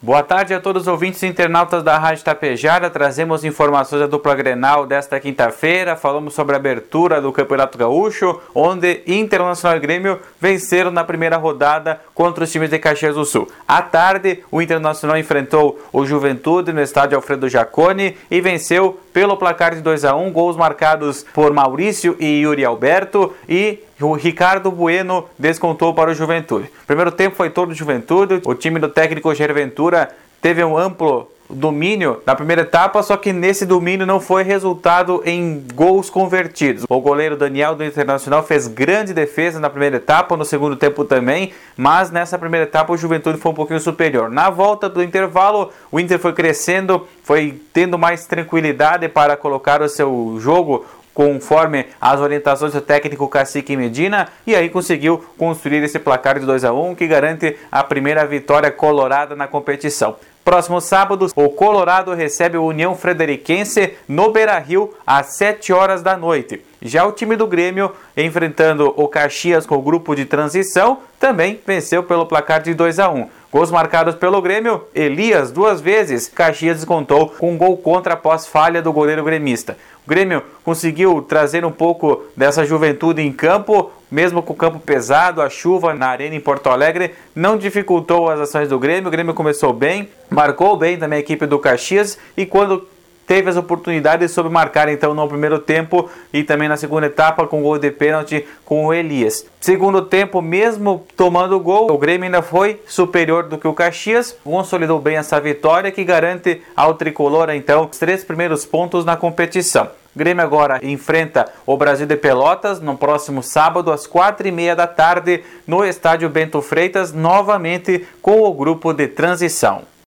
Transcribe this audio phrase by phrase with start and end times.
[0.00, 2.88] Boa tarde a todos os ouvintes e internautas da Rádio Tapejara.
[2.88, 5.96] Trazemos informações da dupla Grenal desta quinta-feira.
[5.96, 12.00] Falamos sobre a abertura do Campeonato Gaúcho, onde Internacional e Grêmio venceram na primeira rodada
[12.14, 13.48] contra os times de Caxias do Sul.
[13.66, 19.74] À tarde, o Internacional enfrentou o Juventude no estádio Alfredo Jaconi e venceu pelo placar
[19.74, 25.26] de 2 a 1, gols marcados por Maurício e Yuri Alberto e o Ricardo Bueno
[25.38, 26.70] descontou para o Juventude.
[26.82, 30.10] O primeiro tempo foi todo Juventude, o time do técnico Jair Ventura
[30.40, 35.64] teve um amplo domínio na primeira etapa, só que nesse domínio não foi resultado em
[35.74, 36.84] gols convertidos.
[36.88, 41.52] O goleiro Daniel do Internacional fez grande defesa na primeira etapa, no segundo tempo também,
[41.76, 44.30] mas nessa primeira etapa o Juventude foi um pouquinho superior.
[44.30, 49.88] Na volta do intervalo, o Inter foi crescendo, foi tendo mais tranquilidade para colocar o
[49.88, 50.84] seu jogo
[51.18, 56.64] conforme as orientações do técnico Cacique Medina e aí conseguiu construir esse placar de 2
[56.64, 60.14] a 1 que garante a primeira vitória colorada na competição.
[60.44, 66.64] Próximo sábado, o Colorado recebe o União Frederiquense no Beira-Rio às 7 horas da noite.
[66.80, 72.04] Já o time do Grêmio, enfrentando o Caxias com o grupo de transição, também venceu
[72.04, 73.28] pelo placar de 2 a 1.
[73.50, 78.82] Gols marcados pelo Grêmio, Elias duas vezes, Caxias descontou com um gol contra após falha
[78.82, 79.78] do goleiro gremista.
[80.06, 85.40] O Grêmio conseguiu trazer um pouco dessa juventude em campo, mesmo com o campo pesado,
[85.40, 89.08] a chuva na arena em Porto Alegre não dificultou as ações do Grêmio.
[89.08, 92.86] O Grêmio começou bem, marcou bem também a equipe do Caxias e quando
[93.28, 97.62] teve as oportunidades soube marcar então no primeiro tempo e também na segunda etapa com
[97.62, 99.46] gol de pênalti com o Elias.
[99.60, 104.34] Segundo tempo, mesmo tomando o gol, o Grêmio ainda foi superior do que o Caxias,
[104.42, 109.90] consolidou bem essa vitória que garante ao tricolor então os três primeiros pontos na competição.
[110.14, 114.74] O Grêmio agora enfrenta o Brasil de Pelotas no próximo sábado às quatro e meia
[114.74, 119.82] da tarde no estádio Bento Freitas, novamente com o grupo de transição.